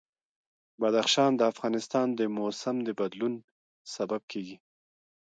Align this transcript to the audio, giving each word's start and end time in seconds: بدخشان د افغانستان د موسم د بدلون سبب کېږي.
بدخشان 0.81 1.31
د 1.35 1.41
افغانستان 1.51 2.07
د 2.19 2.21
موسم 2.37 2.75
د 2.87 2.89
بدلون 2.99 3.33
سبب 3.95 4.21
کېږي. 4.31 4.57